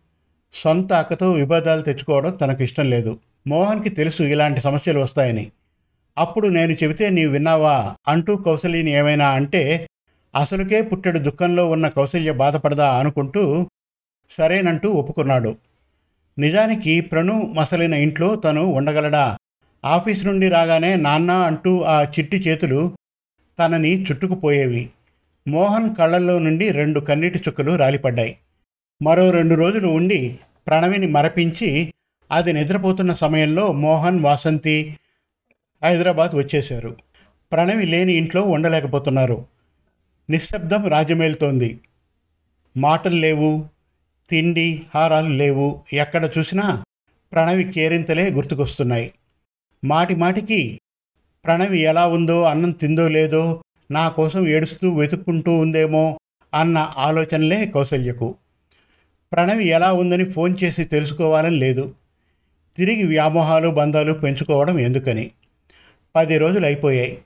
సొంత 0.54 0.94
అక్కతో 0.94 1.32
విభేదాలు 1.32 1.82
తెచ్చుకోవడం 1.82 2.32
తనకు 2.32 2.63
ఇష్టం 2.63 2.89
లేదు. 2.89 3.20
మోహన్కి 3.48 3.89
తెలుసు 3.89 4.24
ఇలాంటి 4.24 4.62
సమస్యలు 4.62 5.00
వస్తాయని. 5.00 5.51
అప్పుడు 6.17 6.48
నేను 6.48 6.72
చెబితే 6.72 7.10
నీవు 7.10 7.31
విన్నావా? 7.31 7.95
అంటూ 8.07 8.36
కౌసల్యని 8.36 8.91
ఏమైనా 8.91 9.29
అంటే 9.29 9.89
అసలుకే 10.36 10.81
పుట్టెడు 10.81 11.19
దుఃఖంలో 11.19 11.69
ఉన్న 11.69 11.88
కౌసల్య 11.88 12.31
బాధపడదా 12.31 12.93
అనుకుంటూ 13.00 13.69
సరేనంటూ 14.29 14.91
ఒప్పుకున్నాడు. 14.91 15.55
నిజానికి 16.39 17.01
ప్రణు 17.01 17.34
మసలిన 17.34 17.93
ఇంట్లో 17.93 18.36
తను 18.36 18.65
ఉండగలడా? 18.65 19.38
ఆఫీస్ 19.86 20.25
నుండి 20.25 20.50
రాగానే 20.50 20.95
నాన్న 20.95 21.31
అంటూ 21.31 21.81
ఆ 21.81 22.03
చిట్టి 22.03 22.38
చేతులు 22.38 22.98
తనని 23.60 24.03
చుట్టుకుపోయేవి. 24.03 24.89
మోహన్ 25.48 25.95
కళ్ళల్లో 25.95 26.39
నుండి 26.39 26.72
రెండు 26.72 27.00
కన్నీటి 27.00 27.39
చుక్కలు 27.39 27.75
రాలిపడ్డాయి. 27.75 28.38
మరో 29.03 29.31
రెండు 29.31 29.55
రోజులు 29.55 29.88
ఉండి 29.88 30.39
ప్రణవిని 30.67 31.07
మరపించి 31.07 31.93
అది 32.31 32.53
నిద్రపోతున్న 32.53 33.13
సమయంలో 33.13 33.72
మోహన్ 33.72 34.19
వాసంతి 34.19 34.98
హైదరాబాద్ 35.86 36.36
వచ్చేశారు. 36.36 36.98
ప్రణవి 37.51 37.86
లేని 37.86 38.13
ఇంట్లో 38.13 38.42
ఉండలేకపోతున్నారు. 38.42 39.46
నిశ్శబ్దం 40.30 40.88
రాజ్యమేలుతోంది 40.88 41.80
మాటలు 42.77 43.15
లేవు 43.15 43.65
తిండి 44.30 44.84
హారాలు 44.96 45.30
లేవు. 45.30 45.82
ఎక్కడ 45.94 46.30
చూసినా 46.38 46.84
ప్రణవి 47.34 47.63
కేరింతలే 47.63 48.32
గుర్తుకొస్తున్నాయి. 48.32 49.12
మాటి 49.86 50.15
మాటికి 50.15 50.80
ప్రణవి 51.46 51.80
ఎలా 51.80 52.08
ఉందో 52.08 52.44
అన్నం 52.44 52.72
తిందో 52.72 53.08
లేదో 53.08 53.63
నా 53.92 54.10
కోసం 54.10 54.48
ఏడుస్తూ 54.48 54.96
వెతుక్కుంటూ 54.96 55.58
ఉందేమో 55.58 56.20
అన్న 56.54 56.92
ఆలోచనలే 56.98 57.65
కౌసల్యకు 57.65 58.36
ప్రణవి 59.34 59.65
ఎలా 59.65 59.94
ఉందని 59.94 60.32
ఫోన్ 60.32 60.56
చేసి 60.63 60.84
తెలుసుకోవాలని 60.84 61.58
లేదు. 61.58 61.94
తిరిగి 62.77 63.04
వ్యామోహాలు 63.04 63.70
బంధాలు 63.70 64.13
పెంచుకోవడం 64.13 64.80
ఎందుకని? 64.80 65.32
పది 66.15 66.38
రోజులు 66.38 66.65
అయిపోయాయి. 66.65 67.17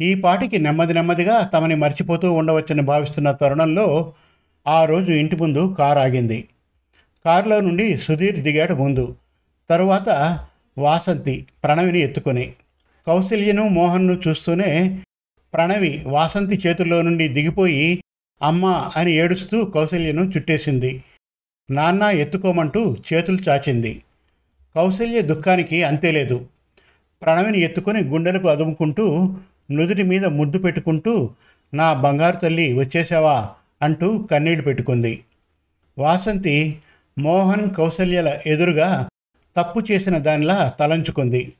ఈ 0.00 0.14
పాటికి 0.14 0.58
నెమ్మది 0.58 0.94
నెమ్మదిగా 0.94 1.44
తమని 1.44 1.74
మర్చిపోతూ 1.74 2.32
ఉండవచ్చని 2.32 2.82
భావిస్తున్న 2.82 3.32
తరుణంలో 3.32 4.12
ఆ 4.66 4.84
రోజు 4.84 5.10
ఇంటి 5.10 5.36
ముందు 5.36 5.76
కారు 5.78 5.98
ఆగింది. 5.98 6.48
కారులో 7.24 7.60
నుండి 7.60 7.98
సుధీర్ 7.98 8.36
దిగాడు 8.36 8.74
ముందు. 8.74 9.16
తరువాత 9.70 10.08
వాసంతి 10.78 11.46
ప్రణవిని 11.64 11.98
ఎత్తుకొని. 11.98 12.52
కౌశల్యను 13.06 13.68
మోహన్ను 13.68 14.20
చూస్తూనే 14.28 15.00
ప్రణవి 15.54 16.02
వాసంతి 16.06 16.60
చేతుల్లో 16.66 17.02
నుండి 17.02 17.28
దిగిపోయి 17.28 18.04
అమ్మ 18.42 18.90
అని 18.96 19.12
ఏడుస్తూ 19.12 19.64
కౌశల్యను 19.64 20.22
చుట్టేసింది. 20.22 21.02
నాన్న 21.70 22.02
ఎత్తుకోమంటూ 22.02 22.96
చేతులు 23.12 23.38
చాచింది. 23.48 24.02
కౌశల్య 24.74 25.20
దుఃఖానికి 25.20 25.84
అంతేలేదు 25.84 26.46
ప్రణవిని 27.24 27.60
ఎత్తుకొని 27.60 28.04
గుండెలకు 28.04 28.48
అదుముకుంటూ 28.48 29.36
నుదుటి 29.70 30.02
మీద 30.02 30.24
ముద్దు 30.26 30.58
పెట్టుకుంటూ 30.58 31.30
నా 31.74 31.92
బంగారు 31.92 32.36
తల్లి 32.36 32.72
వచ్చేసావా 32.72 33.50
అంటూ 33.82 34.22
కన్నీళ్ళు 34.22 34.62
పెట్టుకుంది. 34.62 35.24
వాసంతి 35.98 36.78
మోహన్ 37.18 37.74
కౌసల్యల 37.74 38.38
ఎదురుగా 38.46 39.08
తప్పు 39.56 39.82
చేసిన 39.90 40.18
దానిలా 40.18 40.72
తలంచుకుంది. 40.80 41.52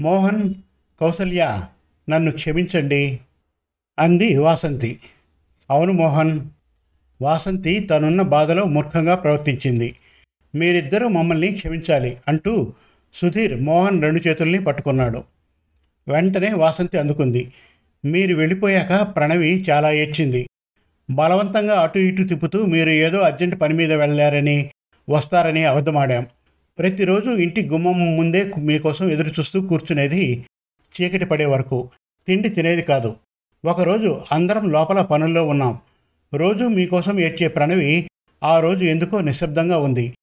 మోహన్ 0.00 0.54
కౌసల్య 1.00 1.62
నన్ను 2.10 2.30
క్షమించండి 2.30 3.20
అంది 3.98 4.38
వాసంతి. 4.38 4.98
అవును 5.70 5.92
మోహన్ 5.92 6.40
వాసంతి 7.22 7.80
తనున్న 7.80 8.22
బాధలో 8.22 8.64
మూర్ఖంగా 8.64 9.14
ప్రవర్తించింది. 9.14 9.96
మీరిద్దరూ 10.54 11.08
మమ్మల్ని 11.08 11.52
క్షమించాలి 11.52 12.16
అంటూ 12.28 12.72
సుధీర్ 13.14 13.60
మోహన్ 13.60 14.02
రెండు 14.02 14.28
చేతుల్ని 14.28 14.64
పట్టుకున్నాడు. 14.64 15.24
వెంటనే 16.08 16.52
వాసంతి 16.52 16.98
అందుకుంది. 16.98 17.52
మీరు 18.04 18.36
వెళ్ళిపోయాక 18.36 19.16
ప్రణవి 19.16 19.64
చాలా 19.70 19.90
ఏడ్చింది. 19.90 20.48
బలవంతంగా 21.10 21.80
అటు 21.80 21.98
ఇటు 21.98 22.22
తిప్పుతూ 22.22 22.66
మీరు 22.66 22.90
ఏదో 22.90 23.18
అర్జెంట్ 23.18 23.60
పని 23.60 23.74
మీద 23.74 23.92
వెళ్ళారని 23.92 24.70
వస్తారని 25.10 25.64
అబద్ధమాడాం. 25.64 26.26
ప్రతిరోజు 26.78 27.30
ఇంటి 27.30 27.68
గుమ్మం 27.68 28.16
ముందే 28.16 28.52
మీకోసం 28.58 29.10
ఎదురు 29.10 29.28
చూస్తూ 29.28 29.60
కూర్చునేది 29.60 30.44
చీకటి 31.00 31.24
పడే 31.24 31.44
వరకు. 31.44 31.90
తిండి 32.26 32.48
తినేది 32.48 32.82
కాదు. 32.82 33.16
ఒకరోజు 33.64 34.20
అందరం 34.32 34.72
లోపల 34.72 35.02
పనుల్లో 35.02 35.46
ఉన్నాం. 35.46 35.78
రోజు 36.34 36.64
మీకోసం 36.64 37.20
ఏడ్చే 37.20 37.48
ప్రణవి 37.48 38.10
ఆ 38.42 38.60
రోజు 38.60 38.84
ఎందుకో 38.84 39.20
నిశ్శబ్దంగా 39.20 39.78
ఉంది. 39.78 40.14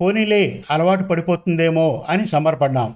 పోనీలే 0.00 0.62
అలవాటు 0.70 1.04
పడిపోతుందేమో 1.04 2.04
అని 2.08 2.28
సంబరపడ్డాం. 2.28 2.94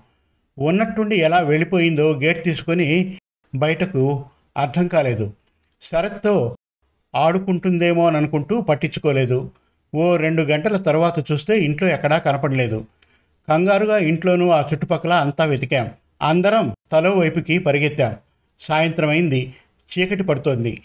ఉన్నట్టుండి 0.59 1.17
ఎలా 1.17 1.39
వెళ్ళిపోయిందో 1.39 2.13
గేట్ 2.13 2.45
తీసుకొని 2.45 3.19
బయటకు 3.55 4.25
అర్థం 4.57 4.87
కాలేదు. 4.87 5.33
శరత్తో 5.83 6.57
ఆడుకుంటుందేమో 7.15 8.07
అని 8.07 8.17
అనుకుంటూ 8.17 8.61
పట్టించుకోలేదు. 8.61 9.51
ఓ 9.95 10.17
రెండు 10.17 10.43
గంటల 10.43 10.77
తర్వాత 10.77 11.33
చూస్తే 11.33 11.61
ఇంట్లో 11.61 11.89
ఎక్కడా 11.89 12.19
కనపడలేదు. 12.19 12.85
కంగారుగా 13.49 13.99
ఇంట్లోనూ 13.99 14.51
ఆ 14.51 14.61
చుట్టుపక్కల 14.61 15.13
అంతా 15.13 15.45
వెతికాం. 15.45 15.91
అందరం 16.23 16.75
తలో 16.93 17.13
వైపుకి 17.13 17.59
పరిగెత్తాం. 17.59 18.17
సాయంత్రం 18.61 19.09
అయింది. 19.09 19.55
చీకటి 19.99 20.23
పడుతోంది. 20.23 20.83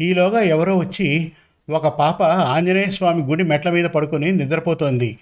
ఈలోగా 0.00 0.40
ఎవరో 0.40 0.78
వచ్చి 0.78 1.32
ఒక 1.70 1.86
పాప 1.86 2.22
ఆంజనేయ 2.22 2.86
స్వామి 2.86 3.22
గుడి 3.22 3.42
మెట్ల 3.42 3.70
మీద 3.70 3.84
పడుకొని 3.84 4.32
నిద్రపోతోంది. 4.32 5.18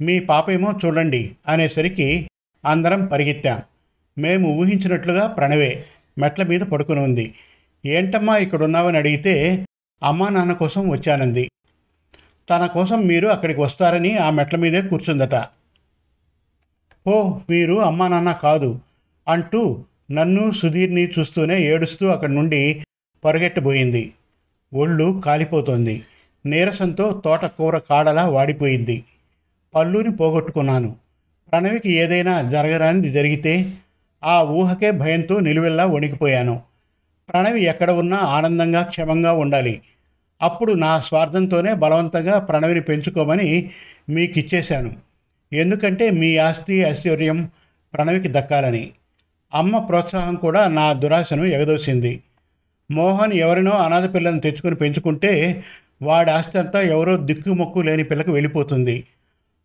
మీ 0.00 0.20
పాప 0.20 0.50
ఏమో 0.50 0.74
చూడండి 0.84 1.36
అనేసరికి 1.48 2.30
అందరం 2.64 3.06
పరిగెత్తాం. 3.06 3.62
మేము 4.18 4.48
ఊహించినట్లుగా 4.48 5.26
ప్రణవే 5.26 5.84
మెట్ల 6.18 6.42
మీద 6.42 6.60
పడుకుని 6.60 7.00
ఉంది. 7.00 7.34
ఏంటమ్మా 7.86 8.36
ఇక్కడ 8.36 8.62
ఉన్నావని 8.62 8.98
అడిగితే 8.98 9.66
అమ్మా 10.02 10.28
నాన్న 10.28 10.52
కోసం 10.52 10.90
వచ్చానంది. 10.90 11.50
తన 12.50 12.66
కోసం 12.66 13.06
మీరు 13.06 13.28
అక్కడికి 13.28 13.60
వస్తారని 13.60 14.16
ఆ 14.16 14.30
మెట్ల 14.30 14.56
మీదే 14.56 14.82
కూర్చుందట. 14.82 15.34
ఓ 17.06 17.38
మీరు 17.50 17.80
అమ్మా 17.80 18.08
నాన్న 18.08 18.32
కాదు 18.32 18.80
అంటూ 19.28 19.84
నన్ను 20.12 20.52
సుధీర్ని 20.52 21.08
చూస్తూనే 21.18 21.58
ఏడుస్తూ 21.58 22.06
అక్కడి 22.06 22.34
నుండి 22.34 22.84
పరుగెట్టబోయింది. 23.24 24.12
ఒళ్ళు 24.74 25.22
కాలిపోతోంది. 25.24 26.02
నీరసంతో 26.46 27.22
తోటకూర 27.24 27.78
కాడలా 27.78 28.26
వాడిపోయింది. 28.26 29.04
పళ్ళుని 29.74 30.16
పోగొట్టుకున్నాను. 30.16 30.96
ప్రణవికి 31.52 31.90
ఏదైనా 31.92 32.50
జరగరానిది 32.50 33.10
జరిగితే 33.10 33.72
ఆ 34.24 34.42
ఊహకే 34.42 34.90
భయంతో 34.90 35.40
నిలువెల్లా 35.40 35.86
వణికిపోయాను. 35.86 36.62
ప్రణవి 37.28 37.62
ఎక్కడ 37.62 37.90
ఉన్నా 37.90 38.16
ఆనందంగా 38.16 38.82
క్షమంగా 38.82 39.32
ఉండాలి. 39.32 39.82
అప్పుడు 40.42 40.72
నా 40.72 41.00
స్వార్థంతోనే 41.00 41.74
బలవంతంగా 41.74 42.38
ప్రణవిని 42.38 42.80
పెంచుకోమని 42.80 43.70
మీకు 44.08 44.38
ఇచ్చేశాను 44.38 44.92
ఎందుకంటే 45.52 46.10
మీ 46.10 46.36
ఆస్తి 46.36 46.74
ఐశ్వర్యం 46.74 47.50
ప్రణవికి 47.94 48.28
దక్కాలని. 48.28 48.90
అమ్మ 49.54 49.78
ప్రోత్సాహం 49.78 50.34
కూడా 50.34 50.68
నా 50.68 50.92
దురాశను 50.92 51.44
ఎగదోసింది. 51.44 52.22
మోహన్ 52.90 53.32
ఎవరినో 53.32 53.70
అనాథ 53.70 54.14
పిల్లను 54.14 54.40
తెచ్చుకొని 54.40 54.74
పెంచుకుంటే 54.74 55.64
వాడి 56.02 56.30
ఆస్తి 56.30 56.58
అంతా 56.58 56.80
ఎవరో 56.80 57.16
దిక్కుమొక్కు 57.16 57.78
లేని 57.78 58.04
పిల్లకు 58.04 58.32
వెళ్ళిపోతుంది. 58.32 59.04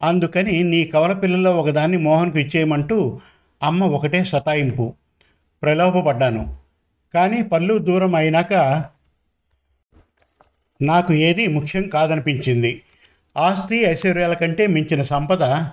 అందుకని 0.02 0.64
నీ 0.64 0.86
కవల 0.86 1.14
పిల్లల్లో 1.14 1.58
ఒకదాన్ని 1.58 1.98
మోహన్కు 1.98 2.40
ఇచ్చేయమంటూ 2.40 3.20
అమ్మ 3.64 3.84
ఒకటే 3.84 4.24
సతాయింపు. 4.24 4.96
ప్రలోభపడ్డాను. 5.62 6.58
కానీ 7.14 7.44
పళ్ళు 7.44 7.78
దూరం 7.78 8.16
అయినాక 8.16 8.54
నాకు 10.82 11.14
ఏది 11.14 11.48
ముఖ్యం 11.48 11.90
కాదనిపించింది. 11.90 12.82
ఆస్తి 13.38 13.78
ఐశ్వర్యాల 13.78 14.34
కంటే 14.34 14.68
మించిన 14.68 15.04
సంపద 15.04 15.68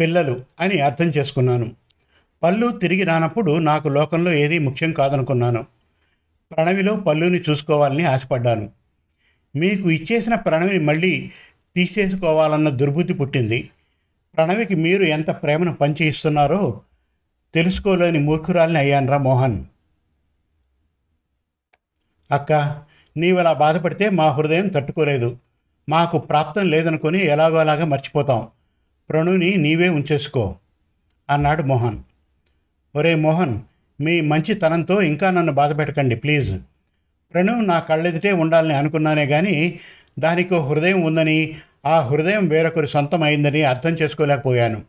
పిల్లలు 0.00 0.40
అని 0.60 0.80
అర్థం 0.80 1.06
చేసుకున్నాను. 1.06 1.66
పళ్ళు 2.42 2.70
తిరిగి 2.70 3.02
రానప్పుడు 3.02 3.58
నాకు 3.58 3.88
లోకంలో 3.88 4.32
ఏది 4.32 4.58
ముఖ్యం 4.58 4.92
కాదనుకున్నాను. 4.92 5.66
ప్రణవిలో 6.50 6.96
పళ్ళుని 6.96 7.40
చూసుకోవాలని 7.50 8.04
ఆశపడ్డాను. 8.04 8.70
మీకు 9.56 9.90
ఇచ్చేసిన 9.90 10.34
ప్రణవిని 10.34 10.84
మళ్ళీ 10.84 11.30
తీసేసుకోవాలన్న 11.76 12.68
దుర్బుద్ధి 12.68 13.14
పుట్టింది. 13.14 13.70
ప్రణవికి 14.36 14.74
మీరు 14.74 15.02
ఎంత 15.02 15.30
ప్రేమను 15.30 15.72
పంచి 15.72 16.06
ఇస్తున్నారో 16.06 16.80
తెలుసుకోలేని 17.54 18.18
మూర్ఖురాలిని 18.18 18.78
అయ్యాన్రా 18.78 19.18
మోహన్. 19.18 19.64
అక్క 22.30 22.52
నీవలా 23.16 23.52
బాధపడితే 23.52 24.10
మా 24.10 24.28
హృదయం 24.28 24.68
తట్టుకోలేదు. 24.68 25.38
మాకు 25.88 26.18
ప్రాప్తం 26.18 26.70
లేదనుకొని 26.70 27.18
ఎలాగో 27.18 27.56
అలాగా 27.56 27.84
మర్చిపోతాం. 27.84 28.48
ప్రణుని 29.10 29.56
నీవే 29.56 29.88
ఉంచేసుకో 29.88 30.56
అన్నాడు 31.30 31.62
మోహన్. 31.62 31.98
ఒరే 32.96 33.14
మోహన్ 33.14 33.60
మీ 34.00 34.20
మంచితనంతో 34.20 35.00
ఇంకా 35.00 35.30
నన్ను 35.30 35.52
బాధపెట్టకండి 35.52 36.16
ప్లీజ్. 36.16 36.58
ప్రణు 37.32 37.52
నా 37.52 37.80
కళ్ళెదిటే 37.80 38.32
ఉండాలని 38.32 38.74
అనుకున్నానే 38.74 39.26
కానీ 39.26 39.80
దానికి 40.18 40.54
హృదయం 40.54 41.02
ఉందని 41.02 41.54
ఆ 41.86 42.00
హృదయం 42.00 42.48
వేరొకరి 42.48 42.88
సొంతమైందని 42.88 43.62
అర్థం 43.62 43.90
చేసుకోలేకపోయాను. 43.90 44.82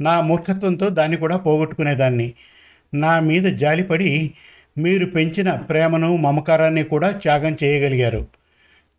నా 0.00 0.20
మూర్ఖత్వంతో 0.20 0.88
దాన్ని 0.88 1.16
కూడా 1.16 1.36
పోగొట్టుకునేదాన్ని. 1.36 2.34
నా 2.94 3.20
మీద 3.20 3.42
జాలిపడి 3.42 4.34
మీరు 4.78 5.06
పెంచిన 5.06 5.54
ప్రేమను 5.54 6.16
మమకారాన్ని 6.16 6.84
కూడా 6.84 7.10
త్యాగం 7.10 7.56
చేయగలిగారు. 7.64 8.26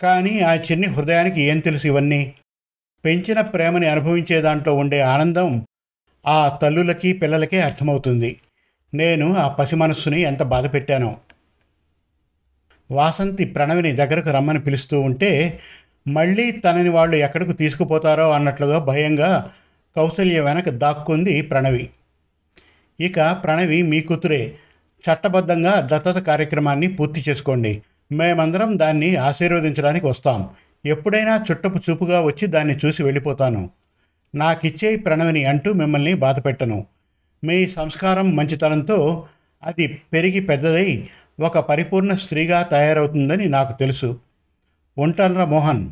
కానీ 0.02 0.40
ఆ 0.40 0.54
చిన్ని 0.54 0.88
హృదయానికి 0.88 1.42
ఏం 1.42 1.60
తెలుసు 1.60 1.88
ఇవన్నీ? 1.88 2.34
పెంచిన 3.06 3.42
ప్రేమని 3.42 3.88
అనుభవించే 3.88 4.42
దాంట్లో 4.42 4.76
ఉండే 4.76 5.02
ఆనందం 5.02 5.66
ఆ 6.28 6.60
తల్లులకి 6.62 7.14
పిల్లలకే 7.14 7.62
అర్థమవుతుంది. 7.62 8.40
నేను 8.94 9.36
ఆ 9.36 9.48
పసి 9.48 9.76
మనస్సుని 9.76 10.22
ఎంత 10.22 10.44
బాధ 10.44 10.74
పెట్టానో 10.74 11.18
వాసంతి 12.92 13.46
ప్రణవిని 13.46 13.92
దగ్గరకు 13.92 14.30
రమ్మని 14.30 14.60
పిలుస్తూ 14.60 15.02
ఉంటే 15.02 15.60
మళ్ళీ 16.08 16.52
తనని 16.52 16.90
వాళ్ళు 16.90 17.16
ఎక్కడికి 17.16 17.54
తీసుకుపోతారో 17.54 18.32
అన్నట్లుగా 18.32 18.80
భయంగా 18.80 19.52
కౌసల్య 19.96 20.40
వెనక 20.40 20.70
దాక్కుంది 20.70 21.42
ప్రణవి. 21.42 21.90
ఇక 23.00 23.22
ప్రణవి 23.32 23.82
మీ 23.82 24.02
కూతురే 24.02 24.54
చట్టబద్ధంగా 25.04 25.80
దత్తత 25.80 26.18
కార్యక్రమాన్ని 26.18 26.88
పూర్తి 26.88 27.26
చేసుకోండి. 27.30 27.82
మేమందరం 28.12 28.80
దాన్ని 28.80 29.16
ఆశీర్వదించడానికి 29.16 30.06
వస్తాం. 30.06 30.50
ఎప్పుడైనా 30.86 31.46
చుట్టపు 31.52 31.80
చూపుగా 31.90 32.22
వచ్చి 32.22 32.48
దాన్ని 32.48 32.78
చూసి 32.86 33.04
వెళ్ళిపోతాను. 33.04 33.70
నాకిచ్చే 34.36 34.96
ప్రణవిని 34.96 35.46
అంటూ 35.46 35.74
మిమ్మల్ని 35.74 36.14
బాధపెట్టను. 36.14 36.86
మీ 37.44 37.68
సంస్కారం 37.68 38.36
మంచితనంతో 38.36 39.28
అది 39.64 40.02
పెరిగి 40.14 40.40
పెద్దదై 40.40 41.08
ఒక 41.40 41.60
పరిపూర్ణ 41.60 42.14
స్త్రీగా 42.14 42.62
తయారవుతుందని 42.62 43.46
నాకు 43.46 43.80
తెలుసు. 43.80 44.20
ఉంటానరా 44.98 45.46
మోహన్ 45.46 45.92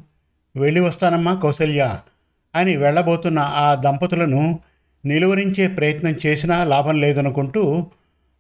వెళ్ళి 0.56 0.82
వస్తానమ్మా 0.82 1.34
కౌసల్య 1.34 2.00
అని 2.56 2.76
వెళ్ళబోతున్న 2.76 3.40
ఆ 3.40 3.76
దంపతులను 3.76 4.60
నిలువరించే 5.06 5.68
ప్రయత్నం 5.68 6.16
చేసినా 6.26 6.64
లాభం 6.64 7.02
లేదనుకుంటూ 7.02 7.88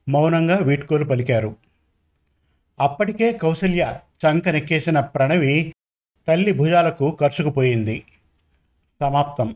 మౌనంగా 0.10 0.58
వీడ్కోలు 0.58 1.06
పలికారు. 1.06 1.56
అప్పటికే 2.80 3.32
కౌసల్య 3.32 3.98
చంకనెక్కేసిన 4.26 5.00
ప్రణవి 5.00 5.74
తల్లి 6.28 6.54
భుజాలకు 6.54 7.18
ఖర్చుకుపోయింది 7.22 8.04
సమాప్తం. 9.02 9.56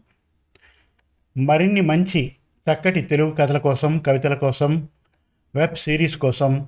మరిన్ని 1.37 1.81
మంచి 1.81 2.31
చక్కటి 2.71 3.01
తెలుగు 3.01 3.31
కథల 3.31 3.57
కోసం 3.57 3.97
కవితల 3.97 4.33
కోసం 4.33 4.87
వెబ్ 5.55 5.75
సిరీస్ 5.75 6.17
కోసం 6.17 6.67